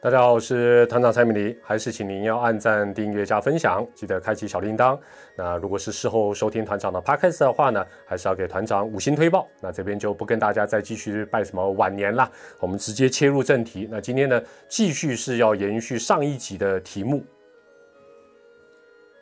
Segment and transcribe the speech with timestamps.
[0.00, 4.96] 大家好，我是团长蔡明黎，还是请您要按赞、订阅、加分享，记得开启小铃铛。
[5.34, 9.48] 那如果是事后收听团长的 podcast 的话呢，还是要给团长五星推报。
[9.60, 12.30] 那这边就不跟大家再继续拜什么晚年啦，
[12.60, 13.88] 我们直接切入正题。
[13.90, 17.24] 那今天呢，继续是要延续上一集的题目，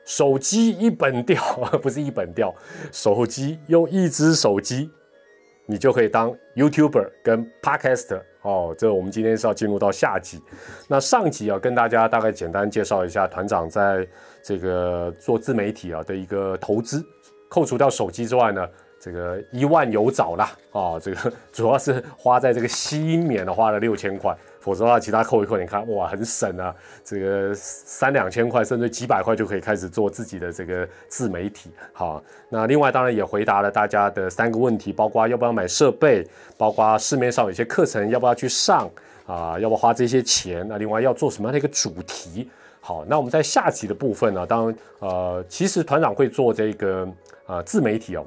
[0.05, 1.43] 手机一本掉，
[1.81, 2.55] 不是一本掉，
[2.93, 4.91] 手机用一只手机。
[5.69, 10.41] 你就可以当 YouTuber 跟 Podcaster 哦，这我们今天是要进入到下集。
[10.89, 14.07] 那上集啊，跟大家大概简单介绍一下团长在
[14.41, 17.05] 这个做自媒体啊的一个投资，
[17.49, 18.65] 扣除掉手机之外呢。
[19.07, 26.75] 这个一万有找啦，啊，这个 主要是花在这个吸音棉的花了六千块，否则的话其他扣一扣，你看哇很省啊，
[27.05, 31.71] 这个三两千块甚至几百块就可以开始做自己的这个自媒体。
[31.93, 36.27] 好，那另外当然也回答了大家的三个问题，包括要不要买设备，
[36.59, 38.91] 包括市面上有些课程要不要去上
[39.25, 42.51] 啊，要不要花这些钱，那另外要做什么样的一个主题？
[42.81, 47.09] 好，那我们在下集的部分呢，当然呃其实团长会做这个
[47.47, 48.27] 呃自媒体哦。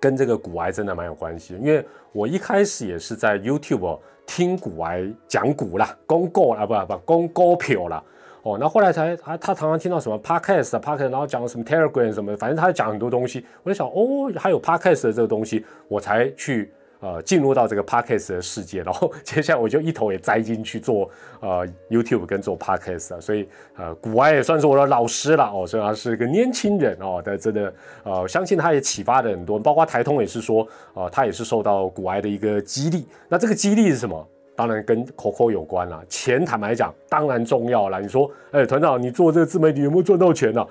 [0.00, 8.02] 跟这个古癌真的蛮有关系，因为我一开始也是在 YouTube 听古癌讲股啦，公告啊，不不，公告票啦，
[8.42, 16.72] 哦，那后来才他他常常听到什么 Podcast Podcast，然后讲什么 Telegram 什么，反正他讲很多东西，我就想哦，还有 Podcast 的这个东西，我才去。
[17.00, 21.08] 呃，进入到这个 podcast 的世界，然后接下来我就一头也栽进去做
[21.40, 27.72] 呃 YouTube 跟做 podcast 啊，所以呃，古埃也算是我的老师了哦，虽然他是个年轻人哦，但真的
[28.04, 33.06] 呃，相信他也启发了很多，包括台通也是说，呃，他也是受到古埃的一个激励。
[33.28, 34.28] 那这个激励是什么？
[34.54, 36.02] 当然跟 Coco 有关了。
[36.06, 37.98] 钱坦白讲，当然重要了。
[37.98, 40.66] 你说，哎，团长，你做这个自媒体有没有赚到钱呢？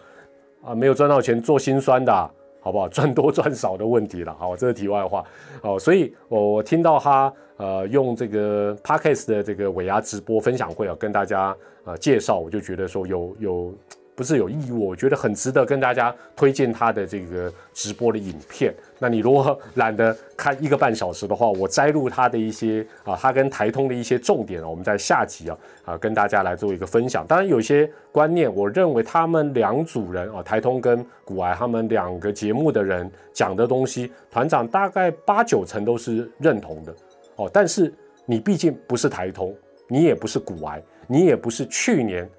[0.64, 2.32] 啊，没有赚到钱，做心酸的。
[2.60, 2.88] 好不好？
[2.90, 4.36] 赚多赚少的问题了。
[4.38, 5.24] 好，这是题外话。
[5.62, 13.74] 哦，所以我我听到他呃用这个 Parkes 的这个尾牙直播分享会啊，跟大家呃介绍，我就觉得说有有。
[14.20, 18.76] 不是有义务，我觉得很值得跟大家推荐他的这个直播的影片。
[19.00, 27.26] 那你如果懒得看一个半小时的话，我摘录他的一些啊，他跟台通的一些重点啊，我们在下集啊啊跟大家来做一个分享。
[27.26, 36.94] 当然有些观念，我认为他们两组人啊，台通跟古癌他们两个节目的人讲的东西，团长大概八九成都是认同的
[37.38, 37.50] 哦。
[37.54, 37.94] 但是
[38.26, 39.56] 你毕竟不是台通，
[39.88, 42.30] 你也不是古癌，你也不是去年。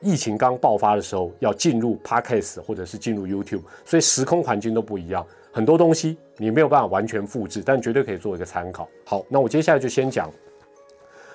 [0.00, 8.88] 疫情刚爆发的时候，要进入 Podcast 或者是进入 YouTube，所以时空环境都不一样，很多东西你没有办法完全复制，但绝对可以做一个参考。
[9.04, 10.30] 好，那我接下来就先讲，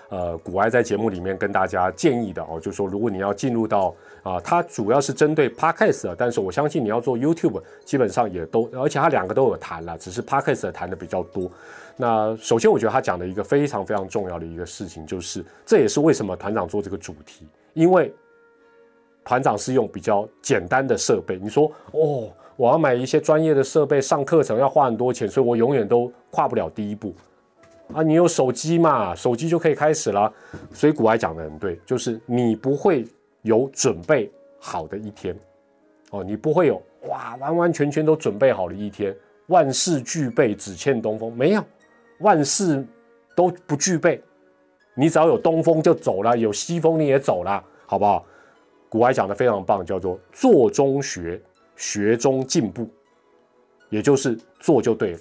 [0.10, 3.94] 呃，古埃在节目里面跟大家建议的哦，就是说如果你要进入到
[4.24, 11.52] 啊，它主要是针对 Podcast，但是我相信你要做 YouTube，基本上也都，而且它两个都有谈了，只是 Podcast 谈的比较多。
[11.98, 18.14] 那首先我觉得他讲的一个非常非常重要的一个事情，就是这也是为什么团长做这个主题，因为。
[19.24, 27.14] 团长是用比较简单的设备，你说哦，我要买一些专业的设备上课程要花很多钱，所以我永远都跨不了第一步
[27.94, 28.04] 啊！
[28.04, 30.32] 你有手机嘛，手机就可以开始了。
[30.74, 33.06] 所以古埃讲的很对，就是你不会
[33.42, 35.36] 有准备好的一天
[36.12, 39.16] 哦，你不会有哇完完全全都准备好的一天，
[39.48, 41.64] 万事俱备只欠东风，没有，
[42.20, 42.86] 万事
[43.36, 44.22] 都不具备，
[44.96, 48.26] 你只要有东风就走了，有西风你也走了，好不好？
[48.94, 51.42] 古埃讲的非常棒，叫做做中学，
[51.76, 52.88] 学中进步，
[53.90, 55.20] 也就是做就对了。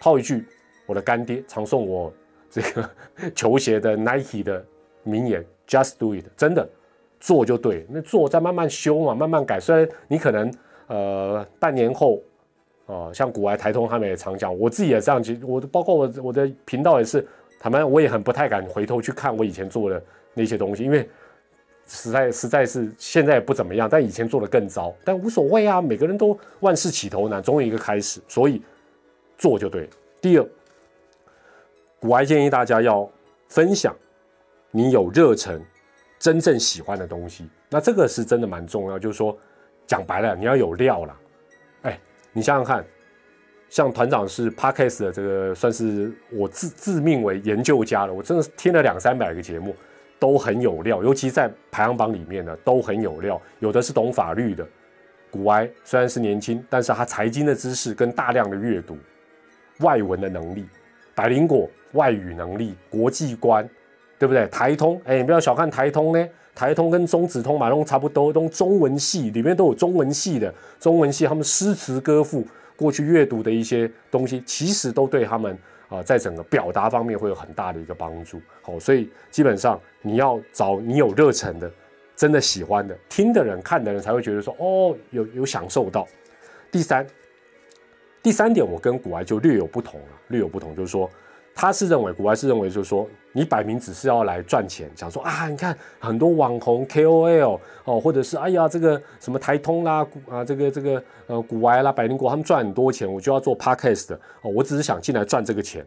[0.00, 0.44] 套一句
[0.84, 2.12] 我的干爹常送我
[2.50, 2.90] 这个
[3.32, 4.66] 球鞋的 Nike 的
[5.04, 6.68] 名言：Just do it，真的
[7.20, 7.86] 做就对。
[7.88, 9.60] 那做再慢慢修嘛，慢慢改。
[9.60, 10.52] 虽然你可能
[10.88, 12.20] 呃半年后
[12.86, 17.24] 啊，像古埃台通他们也常讲，我自己也这样子，我包括我我的频道也是，
[17.60, 20.02] 他们我也很不太敢回头去看我以前做的
[20.34, 21.08] 那些东西，因为。
[21.86, 25.82] 实在实在是现在不怎么样，但以前做的更糟，但无所谓啊。
[25.82, 28.62] 每个人都万事起头难，总有一个开始，所以
[29.36, 29.88] 做就对。
[30.20, 30.48] 第二，
[32.00, 33.08] 古埃建议大家要
[33.48, 33.94] 分享
[34.70, 35.62] 你有热忱、
[36.18, 38.98] 真正喜欢的东西，那这个是真的蛮重要。
[38.98, 39.36] 就是说，
[39.86, 41.16] 讲白了，你要有料了。
[41.82, 42.00] 哎，
[42.32, 42.84] 你想想看，
[43.68, 48.14] 像团长是 Parkes 的这个，算是我自自命为研究家了。
[48.14, 49.76] 我真的听了两三百个节目。
[50.24, 53.38] 都很有料，尤其在排行榜里面呢，都很有料。
[53.58, 54.66] 有的是懂法律的，
[55.30, 58.96] 古埃虽然是年轻，但是他财经的知识跟大量的阅读、
[59.80, 60.64] 外文的能力，
[61.14, 63.68] 百灵果外语能力、国际观，
[64.18, 64.46] 对不对？
[64.46, 72.42] 台通，哎，你不要小看台通呢，台通跟中子通、马龙差不多，都中文系里面都有中文系的，中文系他们诗词歌赋
[72.76, 75.56] 过去阅读的一些东西，其实都对他们
[75.88, 78.40] 啊，在整个表达方面会有很大的一个帮助。
[78.62, 81.70] 好，所以基本上你要找你有热忱的，
[82.16, 86.06] 真的喜欢的，听的人、看的人才会觉得说，哦，有有享受到。
[86.70, 87.06] 第三，
[88.22, 91.10] 第三点，我跟古埃就略有不同了，略有不同，就是说。
[91.56, 105.84] 他是认为，古外是认为，就是说，你摆明只是要来赚钱，想说啊，你看很多网红 KOL 哦，或者是哎呀，这个什么台通啦，啊，这个这个呃，古外啦，百灵国他们赚很多钱，我就要做 Podcast 哦，我只是想进来赚这个钱，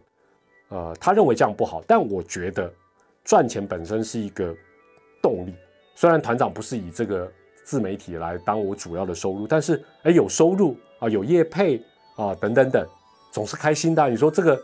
[0.67, 2.69] 呃，他认为这样不好，但我觉得
[3.23, 4.53] 赚钱本身是一个
[5.21, 5.55] 动力。
[5.95, 7.31] 虽然团长不是以这个
[7.63, 11.81] 自媒体来当我主要的收入，但是哎，有收入啊，有业配
[12.17, 12.85] 啊，等等等，
[13.31, 14.09] 总是开心的。
[14.09, 14.61] 你说这个。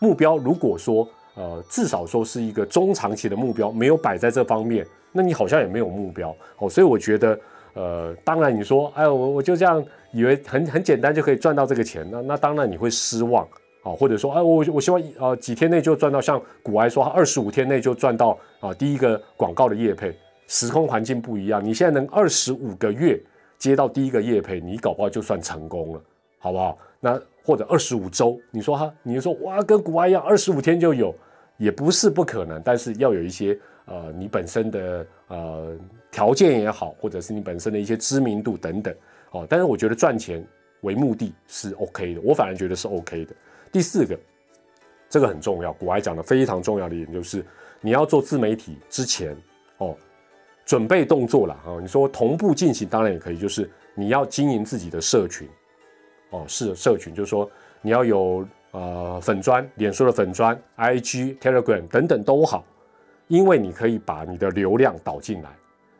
[0.00, 1.08] 目标如果说，
[1.38, 6.68] 呃，至少说是一个中长期的目标，没有摆在这方面，那你好像也没有目标哦。
[6.68, 7.38] 所以我觉得，
[7.74, 9.80] 呃，当然你说，哎，我我就这样
[10.12, 13.46] 以为很很简单就可以赚到这个钱，那那当然你会失望
[13.84, 13.92] 啊。
[13.92, 20.12] 或者说，哎，我我希望呃几天内就赚到，像古埃说他，二十五天内就赚到啊第一个广告的业配，
[20.48, 23.16] 时空环境不一样，你现在能二十五个月
[23.56, 26.02] 接到第一个业配，你搞不好就算成功了，
[26.40, 26.76] 好不好？
[26.98, 27.20] 那。
[27.44, 31.14] 或者二十五周，你说哈，你说哇，跟古埃一样，二十五天就有，
[31.58, 35.76] 也不是不可能，但是要有一些呃，你本身的呃
[36.10, 38.94] 条件也好，或者是你本身的一些知名度等等，
[39.32, 40.42] 哦，但是我觉得赚钱
[40.80, 43.34] 为目的是 OK 的，我反而觉得是 OK 的。
[43.70, 44.18] 第四个，
[45.10, 47.44] 这个很重要，古埃讲的非常重要的一点就是，
[47.80, 49.36] 你要做自媒体之前
[49.78, 49.94] 哦，
[50.64, 55.48] 准备动作了啊，你说同步进行当然也可以，就是你要经营自己的社群。
[56.30, 57.50] 哦，是社群，就是说
[57.80, 58.46] 你要有
[58.78, 62.64] 呃粉砖、脸书的粉砖、IG、Telegram 等等都好，
[63.26, 65.50] 因为你可以把你的流量导进来。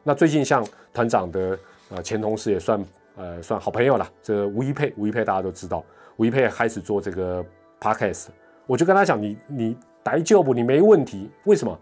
[0.04, 1.58] 那最近像团长的
[1.90, 2.84] 呃前同事也算
[3.16, 5.84] 呃算好朋友了，这吴一佩，吴一佩大家都知道，
[6.16, 7.44] 吴一佩开始做这个
[7.80, 8.26] Podcast，
[8.66, 11.30] 我就跟他讲，你你来就不，你没问题。
[11.44, 11.78] 为什么？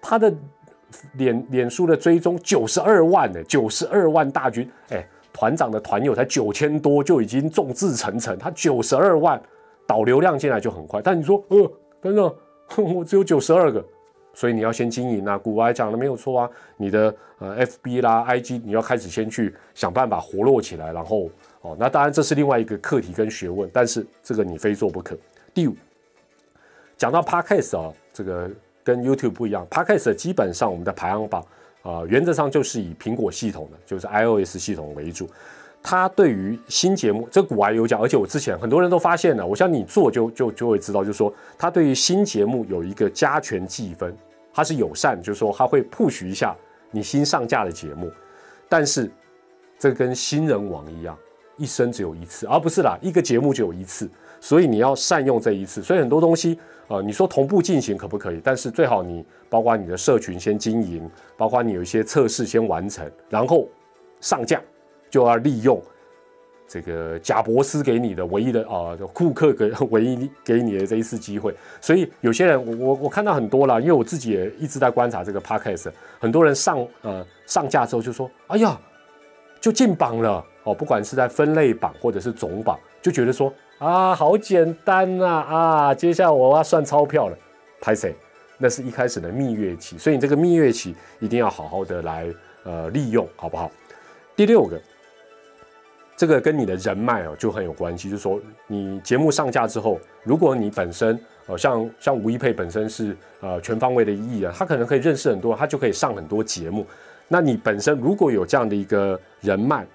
[0.00, 0.32] 他的
[1.14, 5.06] 脸脸书的追踪九十二万呢，九十二万大军，哎。
[5.32, 8.36] 团长的团友才九千多，就已经众志成城。
[8.36, 9.40] 他九十二万
[9.90, 12.32] 导流量进来就很快，但你说，呃，等等，
[12.94, 13.84] 我只有九十二个，
[14.32, 15.36] 所以你要先经营啊。
[15.36, 21.28] 古埃讲的没有错啊，你的呃 FB 啦、IG，你要开始先去想办法活络起来，然后
[21.62, 25.18] 哦，那当然这是另外一个课题跟学问，但是这个你非做不可。
[25.52, 25.74] 第五，
[26.96, 28.48] 讲到 Podcast 啊，这个
[28.84, 31.44] 跟 YouTube 不一样，Podcast 基本上我们的排行榜。
[31.82, 35.26] 啊，原则上就是以苹果系统的，就是 iOS 系统为主。
[35.82, 44.14] 他对于新节目，这古玩有讲，而且我之前很多人都发现了，我想你做就就就会知道，就是说他对于新节目有一个加权计分，
[44.52, 46.56] 它是友善，就是说它会 push 一下
[46.90, 48.10] 你新上架的节目。
[48.68, 49.10] 但是
[49.78, 51.16] 这跟新人王一样，
[51.56, 54.08] 一生只有一次，而不是啦，一个节目只有一次，
[54.40, 55.82] 所以你要善用这一次。
[55.82, 56.58] 所以很多东西。
[56.88, 58.40] 呃，你说同步进行可不可以？
[58.42, 63.68] 但是最好你包括你的社群先经营，包括你有一些测试先完成，然后
[64.20, 64.60] 上架，
[65.10, 65.82] 就要利用
[66.66, 71.54] 这个贾博斯给你的唯一的啊，库克给 唯一给你的这一次机会。
[71.80, 78.80] 所以有些人，我我我看到很多了，因为我自己也一直在观察这个 podcast，很多人上呃上架之后就说，哎呀，
[79.60, 83.52] 就进榜了哦，不管是在分类榜或者是总榜，就觉得说。
[83.80, 85.26] 啊，好简单呐！
[85.26, 87.38] 啊，接下来我要算钞票了，
[87.80, 88.14] 拍谁？
[88.58, 92.26] 那是一开始的蜜月期，所以你这个蜜月期一定要好好的来
[92.64, 93.70] 呃利用，好不好？
[94.36, 94.78] 第六个，
[96.20, 106.86] 这个跟你的人脉哦就很有关系，就是说你节目上架之后，如果你本身呃像像吴一佩本身是呃全方位的艺人，他可能可以认识很多，他就可以上很多节目。
[107.26, 109.86] 那你本身如果有这样的一个人脉，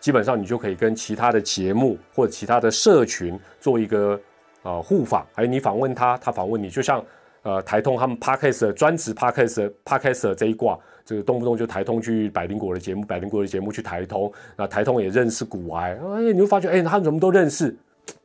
[0.00, 4.18] 基本上你就可以跟其他的节目或者其他的社群做一个
[4.62, 7.04] 呃互访，还有，你访问他，他访问你，就像
[7.42, 17.74] 呃台通他们 podcast 专职 podcast podcast 这一挂，这个动不动就台通去百灵果的节目，百灵果的节目去台通，那台通也认识古埃，哎，你会发觉，哎，他们怎么都认识，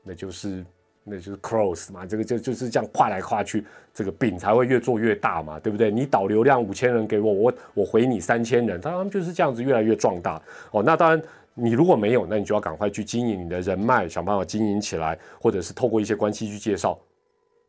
[0.04, 0.66] 那就是
[1.04, 5.92] 那就是 cross 嘛，这个就就是这样跨来跨去，这个饼才会越做越大嘛，对不对？
[5.92, 10.84] 你导流量五千人给我，我我回你三千人，他们就是这样子越来越壮大哦。
[10.84, 11.22] 那当然。
[11.62, 16.98] 你如果没有，那你就要赶快去经营你的人脉，想办法经营起来，或者是透过一些关系去介绍。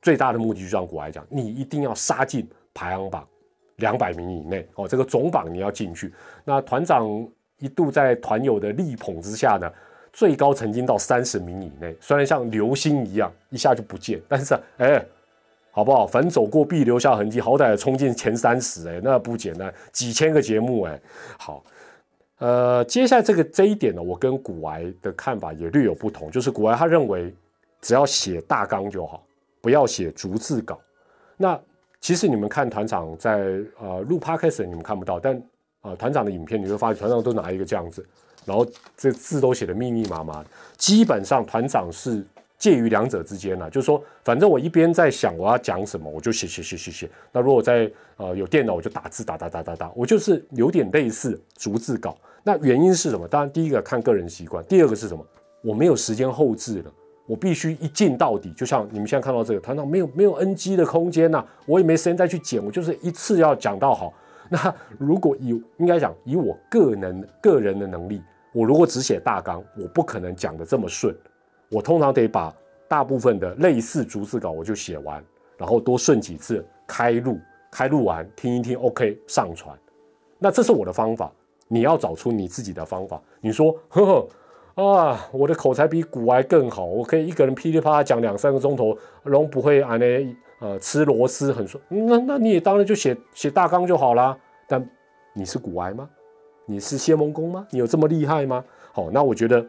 [0.01, 3.27] 最大的目的就像古来讲，你一定要杀进排行榜
[3.81, 6.13] 两百名以内哦，这个总榜你要进去。
[6.45, 9.69] 那团长一度在团友的力捧之下呢，
[10.13, 15.05] 最高曾经到三十名以内，虽然像流星一样一下就不见，但是哎，
[15.73, 16.07] 好不好？
[16.07, 21.01] 凡走过必留下痕迹，好歹冲进前三十哎，那不简单，几千个节目哎，
[21.39, 21.65] 好。
[22.39, 26.31] 呃，接下来这个这一点呢，我跟古埃的看法也略有不同。
[26.31, 27.35] 就是古埃他认为，
[27.83, 29.23] 只要写大纲就好，
[29.61, 30.81] 不要写逐字稿。
[31.37, 31.61] 那
[32.01, 35.41] 其实你们看团长在呃录 podcast，你们看不到，但
[35.83, 38.05] 啊团长的影片你会发现团长都拿一个这样子，
[38.47, 38.67] 然后
[38.97, 40.45] 这字都写的密密麻麻。
[40.77, 42.25] 基本上团长是
[42.59, 47.11] 介于两者之间了，就是说，反正我一边在想我要讲什么，我就写写写写写。
[47.33, 52.17] 那如果在呃有电脑，我就打字打打打打打，我就是有点类似逐字稿。
[52.43, 53.29] 那原因是什么？
[53.29, 55.23] 当然第一个看个人习惯，第二个是什么？
[55.63, 56.91] 我没有时间后置了。
[57.31, 64.13] 我必须一进到底，就像你们现在看到这个，团长没有没有 NG 的空间呐，我也没时间再去剪，我就是一次要讲到好。
[64.49, 68.21] 那如果以应该讲以我个人个人的能力，
[68.53, 71.17] 我如果只写大纲，我不可能讲的这么顺。
[71.71, 72.53] 我通常得把
[72.89, 75.25] 大部分的类似逐字稿我就写完，
[75.57, 77.39] 然后多顺几次开录，
[77.71, 79.79] 开录完听一听，OK 上传。
[80.37, 81.31] 那这是我的方法，
[81.69, 83.23] 你要找出你自己的方法。
[83.41, 84.29] 你说，呵呵。
[84.75, 91.81] 啊，我的口才比古埃更好，我可以一个人噼里啪啦讲两三个钟头，然后不会啊那呃吃螺丝很说。
[91.89, 94.37] 那那你也当然就写写大纲就好啦。
[94.69, 94.89] 但
[95.35, 96.09] 你是古埃吗？
[96.67, 97.67] 你是谢蒙公吗？
[97.71, 98.65] 你有这么厉害吗？
[98.93, 99.65] 好，那我觉得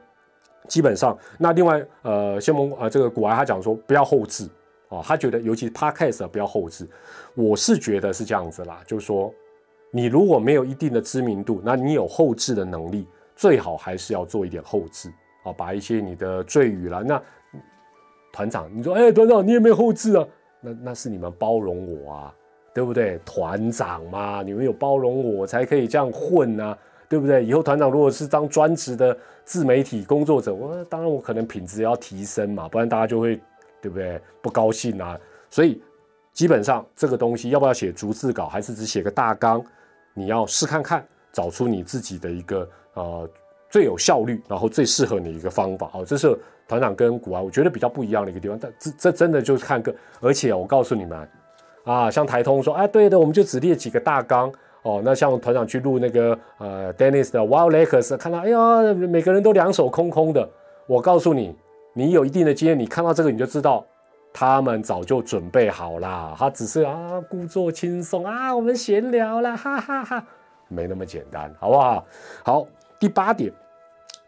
[0.67, 4.48] 基本上，那另外呃谢蒙啊这个古埃他讲说不要后置
[4.88, 6.88] 啊，他觉得尤其是 podcast 不要后置。
[7.34, 9.34] 我是觉得是这样子啦，就是说
[9.89, 13.08] 你如果没有一定的知名度，那你有后置的能力。
[13.42, 17.20] 最好还是要做一点后置啊，把一些你的赘语啦，那
[18.32, 20.24] 团长，你说，哎，团长，你有没有后置啊？
[20.60, 22.36] 那那是你们包容我啊，
[22.72, 23.20] 对不对？
[23.26, 26.78] 团长嘛，你们有包容我才可以这样混啊，
[27.10, 27.44] 对不对？
[27.44, 33.42] 以后团长如果是当专职的自媒体工作者，我当然我可能品质要提升嘛，不然大家就会
[33.82, 35.20] 对不对不高兴啊。
[35.50, 35.82] 所以
[36.32, 39.66] 基本上这个东西要不要写逐字稿，还是只写个大纲，
[40.14, 42.68] 你要试看看，找出你自己的一个。
[42.94, 43.26] 呃，
[43.70, 48.60] 最有效率，然后最适合你一个方法哦，这是团长跟古玩我觉得比较不一样的一个地方。
[48.60, 51.30] 但这这真的就是看个，而且我告诉你们
[51.86, 55.02] 啊，像台通说，哎，对的，我们就只列几个大纲哦。
[55.06, 60.50] 那像团长去录那个呃，Dennis 的 Wild Lakers，看到哎呀，每个人都两手空空的。
[60.86, 61.56] 我告诉你，
[61.94, 63.86] 你有一定的经验，你看到这个你就知道，
[64.34, 70.28] 他们早就准备好啦，他只是啊，故作轻松啊，我们闲聊了，哈哈哈，
[70.72, 72.06] 没那么简单，好不好？
[72.44, 72.68] 好。
[73.00, 73.51] 第八点，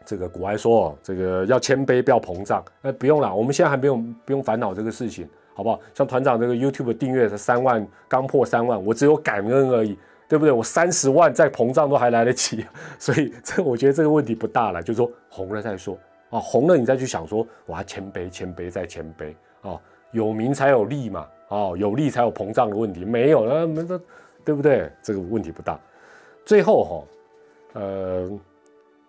[0.04, 2.64] 这个古埃说，这个要谦卑，不要膨胀。
[2.82, 5.78] 哎，不用了，我们现在还没有不用烦恼这个事情，好不好？
[5.94, 9.96] 像团长这个 YouTube 订阅是三万，刚破三万，我只有感恩而已，
[10.28, 10.50] 对不对？
[10.50, 12.66] 我三十万再膨胀都还来得及，
[12.98, 15.96] 所以这我觉得这个问题不大了，就是说红了再说
[16.30, 19.32] 啊，红了你再去想说，我要谦卑，谦卑再谦卑
[19.62, 24.00] 啊，有名才有利嘛，啊，有利才有膨胀的问题，没有了，那这
[24.44, 24.90] 对不对？
[25.00, 25.78] 这个问题不大。
[26.44, 28.38] 最后哈，呃。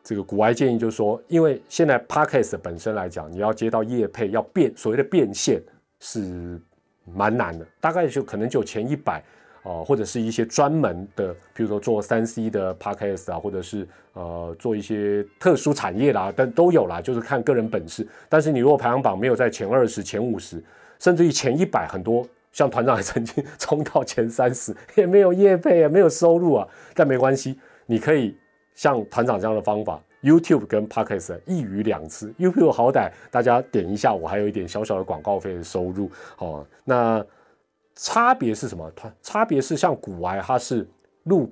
[0.07, 5.59] 这个古埃建议就是说，因为现在 podcast 本身来讲，你要接到业配，要变所谓的变现
[5.99, 6.61] 是
[7.11, 9.19] 蛮难的，大概就可能就前一百
[9.63, 18.07] 啊，或者是一些专门的，比如说做三 C 的 podcast 啊，或者是呃做一些特殊产业啦，但都有啦，就是看个人本事。
[18.29, 20.63] 但是你如果排行榜没有在前二十、前五十，
[20.99, 22.23] 甚至于前一百，很多
[22.55, 28.35] 像团长也曾经冲到前三十， 也没有业配啊，没有收入啊，但没关系，你可以。
[28.73, 32.33] 像团长这样的方法，YouTube 跟 Podcast 一鱼两吃。
[32.33, 36.11] YouTube 好歹大家点一下，我还有一点小小的广告费的收入。
[36.39, 37.25] 哦，那
[37.95, 38.91] 差别是什么？
[38.93, 40.85] 它差别是像古玩，它是
[41.23, 41.49] 录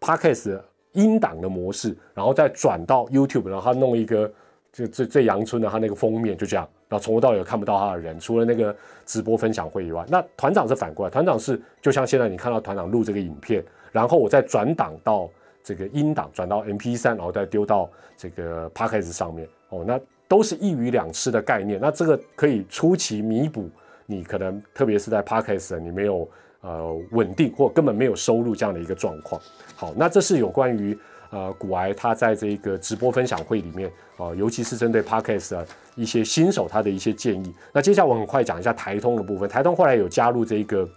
[0.00, 4.32] Podcast 音档的模式，然后再转到 YouTube，然后它弄一个
[4.72, 10.04] 就最最阳春的他那个封面，就这样，然后从头到尾看不到他的人，除了那个直播分享会以外。
[10.08, 15.30] 那团长是反过来，团长是就像现在你看到团长录这个影片，然后我再转档到。
[15.62, 21.78] 这个音档转到 MP3，然后再丢到这个 p a c k a g e 上面哦，那都是一鱼两吃的概念。
[21.78, 23.68] 那这个可以出奇弥补
[24.06, 26.26] 你可能特别是在 p a c k a g e 你没有
[26.62, 29.38] 呃稳定或根本没有收入这样的一个状况。
[29.76, 30.98] 好，那这是有关于
[31.30, 37.54] 呃古癌他在这个直播分享会里面啊，尤其是针对 p a c k a g e 一些新手他的一些建议。
[37.72, 39.48] 那接下来我很快讲一下台通的部分。
[39.48, 40.88] 台通后来有加入这个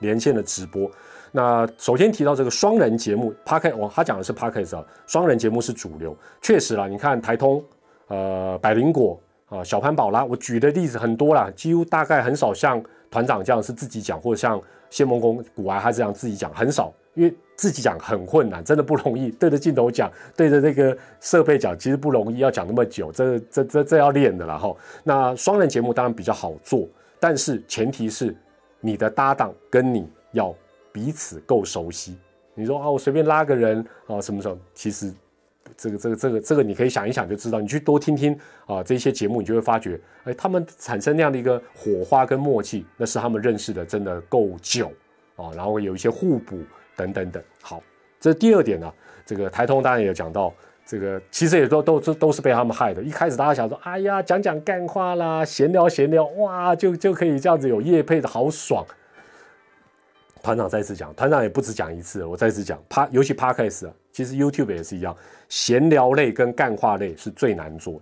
[0.00, 0.90] 连线的直播。
[1.32, 6.86] 那首先提到这个双人节目 p a r k e 哦，他讲的是 p a r k e t 啊，双人节目是主流，确实啦。
[6.86, 7.62] 你看台通，
[8.08, 24.72] 呃，百灵果啊，小潘宝拉，我举的例子很多啦，几乎大概很少像团长这样是自己讲，或者像谢梦工、古埃他这样自己讲，很少，因为自己讲很困难，真的不容易，对着镜头讲，对着这个设备讲，其实不容易，要讲那么久，这这这这要练的了哈。
[25.02, 28.32] 那双人节目当然比较好做，但是前提是
[28.80, 30.54] 你的搭档跟你要。
[30.96, 32.16] 彼此够熟悉，
[32.54, 34.56] 你说啊，我随便拉个人啊，什么时候？
[34.72, 35.12] 其实
[35.76, 44.90] 这个这个这个这个你可以想一想就知道，你去多听听啊这些节目，你就会发觉，哎，他们产生那样的一个火花跟默契，那是他们认识的真的够久
[45.36, 46.60] 啊，然后有一些互补
[46.96, 47.42] 等等等。
[47.60, 47.82] 好，
[48.18, 48.92] 这是第二点呢。
[49.24, 53.02] 这个台通当然也讲到，这个其实也都都都都是被他们害的。
[53.02, 58.86] 一开始大家想说，哎呀，讲讲干话啦，闲聊闲聊，哇，就就可以这样子有业配的好爽。
[60.42, 65.16] 团长再次讲，团长也不止讲一次，我再次讲，趴尤其 Podcast 啊，其实 YouTube 也是一样，
[65.48, 68.00] 闲聊类跟干话类是最难做的，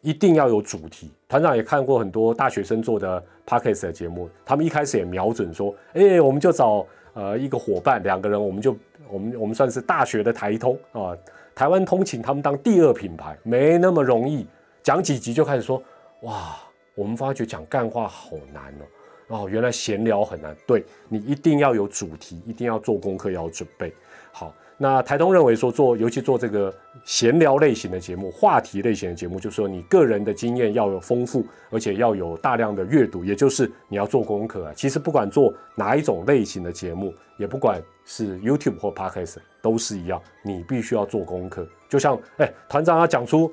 [0.00, 1.12] 一定要有主题。
[1.28, 6.84] 团长也看过很多大学生做的 Podcast 的节目，他们一开始也瞄准说，哎，我们就找
[7.14, 8.76] 呃一个伙伴，两个人，我们就
[9.08, 11.16] 我们我们算是大学的台通啊，
[11.54, 14.46] 台湾通请，他们当第二品牌，没那么容易，
[14.82, 15.82] 讲几集就开始说，
[16.22, 16.56] 哇，
[16.94, 18.84] 我们发觉讲干话好难哦。
[19.28, 23.92] 哦，原来闲聊很难，对你一定要有主题，一定要做功课，要准备
[24.32, 24.54] 好。
[24.82, 26.72] 那台东认为说做，尤其做这个
[27.04, 34.72] 闲聊类型的节目、话题类型的节目，就是说你个人的经验要有丰富，而且要有大量的阅读，也就是你要做功课啊。
[34.74, 41.68] 其实不管做哪一种类型的节目，也不管是 YouTube 或 Podcast，都是一样，你必须要做功课。
[41.86, 43.52] 就像哎，团长要讲出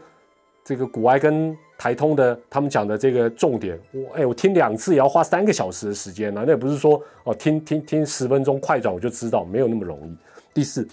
[0.63, 1.53] 这个古埃跟。
[1.79, 6.41] 台通的他们讲的这个重点，我哎，我听两次也要花三个小时的时间呢。
[6.43, 10.17] 那也不是说哦，听听听十分钟快转我就知道，没有那么容易。
[10.55, 10.87] 第四，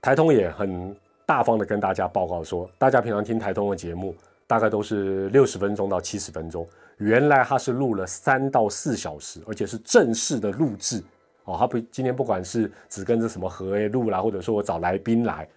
[0.00, 0.94] 台通也很
[1.26, 4.14] 大方的跟大家报告说，大家平常听台通的节目
[4.46, 6.66] 大概都是六十分钟到七十分钟，
[6.98, 11.02] 原来他是录了三到四小时，而且是正式的录制
[11.44, 11.56] 哦。
[11.58, 15.48] 他不今天不管是只跟着什么合 A 录啦，或者说我找来宾来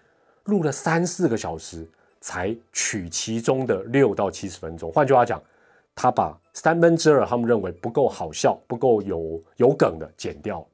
[0.46, 1.88] 录了三四个小时。
[2.26, 5.44] 才取其中的六到七十分钟，换句话讲，
[5.94, 10.66] 他把三分之二他们认为不够好笑、不够有有梗的剪掉，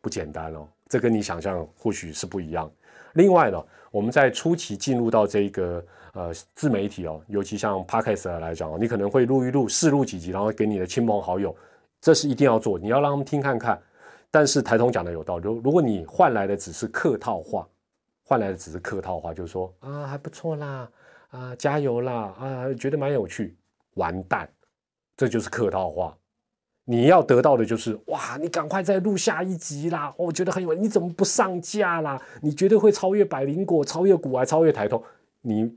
[0.00, 0.68] 不简单哦。
[0.88, 2.70] 这跟你想象或许是不一样。
[3.14, 11.54] 另外呢，我们在初期进入到这个呃自媒体哦，尤其像 Podcast 来讲哦，你可能会录一录、试录几集，然后给你的亲朋好友，
[12.00, 13.80] 这是一定要做，你要让他们听看看。
[14.30, 17.66] 但是台通讲的有道理，如果你换来的只是客套话。
[18.28, 20.90] 换来的只是客套话，就是说啊还不错啦，
[21.28, 23.56] 啊加油啦，啊觉得蛮有趣，
[23.94, 24.48] 完蛋，
[25.16, 26.18] 这就是客套话。
[26.88, 32.16] 你要得到的就是哇，你赶快再录下一集啦，我觉得很有，你怎么不上架啦？
[32.40, 35.02] 你绝对会超越百灵果，超越古玩，超越台通。
[35.42, 35.68] 你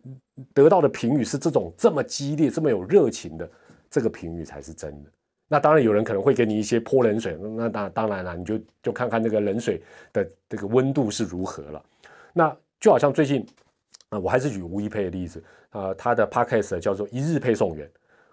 [0.54, 3.50] 得到的评语是这种这么激烈、这么有热情的，
[3.90, 5.10] 这个评语才是真的。
[5.48, 9.82] 那当然有人可能会给你一些泼冷水，那当当然了，你就就看看那个冷水
[10.14, 11.84] 的这个温度是如何了。
[12.34, 13.44] 那就好像最近，
[14.10, 17.90] 啊，我还是举吴一佩的例子，啊，他的 podcast 叫做一日配送员。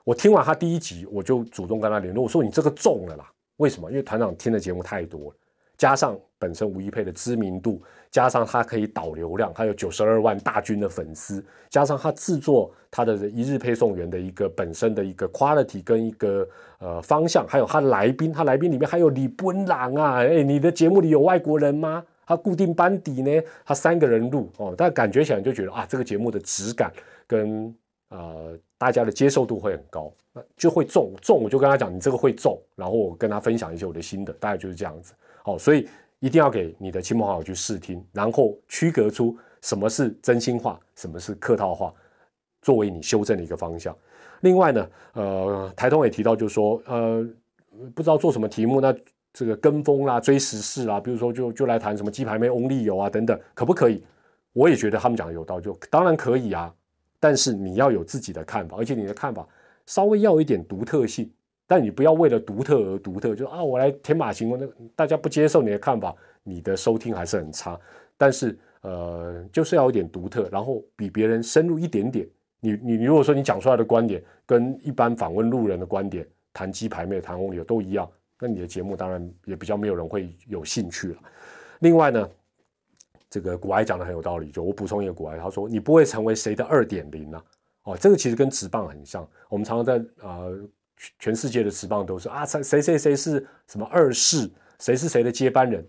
[0.06, 3.28] 我听完他第一集，我就主动跟他联络，我说你这个中了啦。
[3.56, 3.90] 为什么？
[3.90, 5.36] 因为团长听的节目太多了，
[5.76, 22.04] 加上本身吴一佩的知名度，加上他可以导流量，他有九十二万大军的粉丝，加上他制作他的一日配送员的一个本身的一个 quality 跟一个呃方向，还有他来宾，他来宾里面还有李奔朗啊，哎，你的节目里有外国人吗？
[22.24, 26.92] 他固定班底呢，他三个人录哦，但感觉起来就觉得啊，这个节目的质感
[27.26, 27.74] 跟
[28.08, 31.42] 呃大家的接受度会很高，那就会中中。
[31.42, 35.12] 我就跟他讲，你这个会中，然后我跟他分享一些我的心得，大概就是这样子。
[35.42, 35.88] 好，所以
[36.20, 41.92] 一定要给你的亲朋好友去试听，然后区隔出什么是真心话，什么是客套话，
[42.62, 43.96] 作为你修正的一个方向。
[44.40, 47.26] 另外呢，呃，台通也提到，就是说，呃，
[47.94, 48.94] 不知道做什么题目那。
[49.38, 54.02] 这个跟风啦，追时事啦，比如说就就来谈什么鸡排妹 only 有啊等等，可不可以？
[54.54, 56.74] 我也觉得他们讲的有道，就当然可以啊。
[57.18, 59.46] 但是你要有自己的看法，而且你的看法
[59.86, 61.30] 稍微要有一点独特性。
[61.68, 67.76] 但你不要为了独特而独特，就啊我来天马行空，那大家不接受你的看法，你的收听还是很差。
[68.16, 72.24] 但是呃，就是要有点独特，然后比别人深入一点点。
[72.60, 78.08] 你你如果说你讲出来的观点跟一般访问路人的观点谈鸡排妹谈 only 有都一样。
[78.38, 81.16] 那你的节目当然也比较没有人会有兴趣了。
[81.80, 82.30] 另外呢，
[83.36, 87.44] 这个古埃讲的很有道理，就我补充一个古埃，他说你不会成为谁的二点零啊。
[87.82, 89.28] 哦，这个其实跟直棒很像。
[89.50, 90.46] 我们常常在啊，
[91.18, 95.86] 全世界的直棒都是啊，谁谁谁是什么二世，谁是谁的接班人，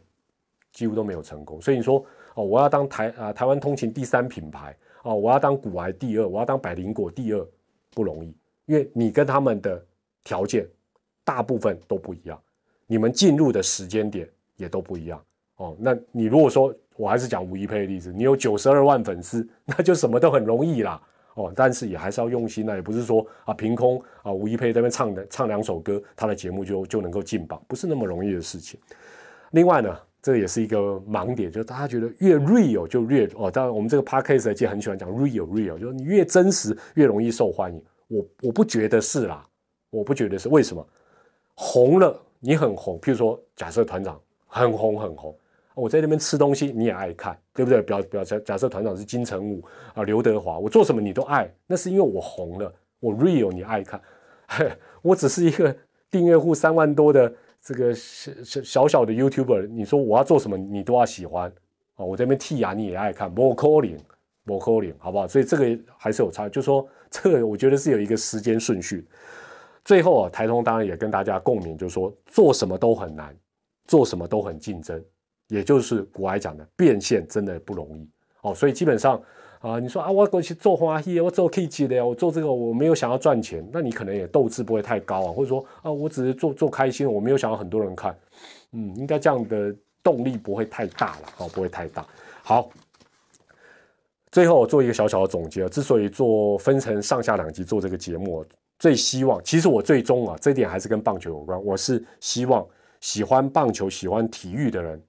[0.73, 1.61] 几乎都没有成功。
[1.61, 2.05] 所以你说
[2.35, 7.47] 哦，我要当台啊台湾通勤第三品牌哦，我要当古埃第二，我要当百灵果第二，
[7.91, 9.85] 不容易，因为你跟他们的
[10.23, 10.67] 条件。
[11.23, 12.41] 大部分都不一样，
[12.85, 15.21] 你们进入的时间点也都不一样
[15.57, 15.75] 哦。
[15.77, 21.01] 那你如果说我还是讲吴一佩的例子，你有九十二万粉丝， 那就什么都很容易啦
[21.35, 21.53] 哦。
[21.55, 28.79] 但是也还是要用心啊，也不是说啊凭空啊吴一佩这边唱的唱两首歌，他的节目就就能够进榜，不是那么容易的事情。
[29.51, 37.81] 另外呢，这也是一个盲点，就大家觉得越 real 就越哦，当然我们这个 podcast 界很喜欢讲 real real，就是你越真实越容易受欢迎。
[38.07, 39.45] 我我不觉得是啦，
[39.89, 40.85] 我不觉得是为什么
[41.53, 45.35] 红了你很红，譬如说假设团长很红很红，
[45.77, 47.81] 我在那边吃东西你也爱看，对不对？
[47.81, 49.63] 表表假假设团长是金城武
[49.93, 54.01] 啊刘德华，我做什么你都爱，那是因为我红了，我 real 你爱看，
[55.01, 55.75] 我只是一个
[56.09, 57.33] 订阅户三万多的。
[57.59, 61.51] 这个小小小小的 YouTuber，你说我要做什么，你都要喜欢
[61.95, 62.05] 啊！
[62.05, 63.97] 我在那边剔牙你也爱看，不扣零，
[64.45, 65.27] 不扣零，好不好？
[65.27, 69.05] 所以这个还是有差，就说这个我觉得是有一个时间顺序。
[69.83, 73.35] 最后啊，台通当然也跟大家共鸣，就是说做什么都很难，
[73.85, 75.03] 做什么都很竞争，
[75.47, 78.09] 也就是古埃讲的变现真的不容易
[78.41, 78.53] 哦。
[78.53, 79.21] 所以基本上。
[79.59, 88.15] 啊，你说啊，我过去做花艺，我做 K 级的呀，我做这个我没有想要赚钱，那你可能也斗志不会太高啊，或者说啊，我只是做做开心，我没有想要很多人看，
[88.73, 92.05] 嗯，应该这样的动力不会太大了，哦，不会太大。
[92.43, 92.69] 好，
[94.31, 98.45] 最后我做一个小小的总结，之所以做分成上下两集做这个节目，
[98.77, 102.63] 最希望，其实我最终啊，这点还是跟棒球有关，我是希望
[103.01, 105.01] 喜欢棒球、喜欢体育的人，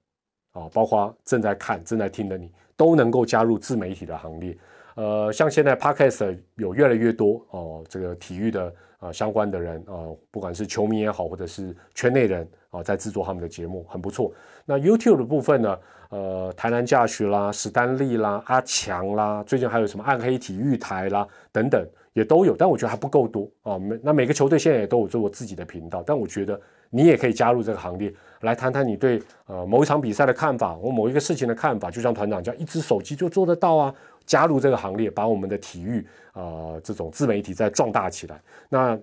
[0.51, 2.51] 啊，包括正在看、正在听的你。
[2.79, 4.57] 都能够加入自媒体的行列，
[4.95, 14.31] 呃，像现在 Podcast 有越来越多哦，这个体育的啊相关的人啊，不管是球迷也好，或者是圈内人啊，在制作他们的节目，很不错。
[14.63, 15.79] 那 YouTube 的部分呢，
[16.11, 23.77] 呃，台南驾驶啦、史丹利啦、阿强啦，最近还有什么暗黑体育台啦等等，也都有，但我觉得还不够多啊。
[23.77, 26.57] 每那每个球队现在也都有做我自己的频道，但我觉得。
[26.89, 31.91] 你也可以加入这个行列，来谈谈你对呃某一场比赛的看法，或某一个事情的看法。
[31.91, 33.93] 就像团长讲，一只手机就做得到啊！
[34.25, 38.39] 加入这个行列，把我们的体育啊这种自媒体再壮大起来。
[38.69, 38.99] 那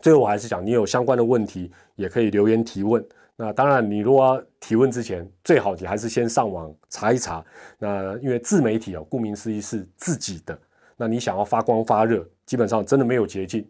[0.00, 3.02] 最后我还是讲，你有相关的问题也可以留言提问。
[3.34, 7.42] 那当然，你如果提问之前，最好你还是先上网查一查。
[7.78, 10.56] 那因为自媒体哦，顾名思义是自己的。
[10.96, 13.66] 那你想要发光发热，基本上真的没有捷径。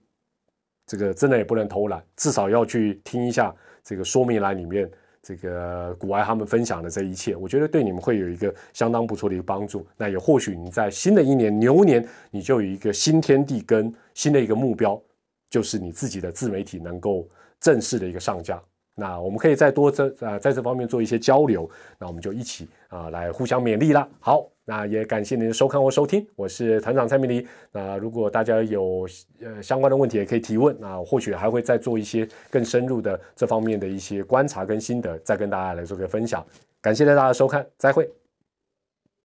[0.93, 3.51] 这个真的也不能偷懒，至少要去听一下
[3.83, 4.87] 这个说明栏里面
[5.23, 9.87] 这个古埃他们分享的这一切，我觉得对你们会有一个相当不错的一个帮助。
[9.97, 15.03] 那也或许你在新的一年牛年，你就有一个新天地跟新的一个目标，
[15.49, 17.27] 就是你自己的自媒体能够
[17.59, 18.63] 正式的一个上架。
[18.95, 24.07] 那我们可以再多这啊在这方面做一些交流，那我们就一起啊来互相勉励啦。
[24.21, 27.47] 好，那也感谢您的收看或收听，我是团长蔡明黎。
[27.73, 29.09] 那如果大家有
[29.43, 36.45] 呃相关的问题，也可以提问，那或许还会再做一些更深入的这方面的一些观察跟心得，再跟大家来做个分享。
[36.81, 38.22] 感谢大家的收看，再会。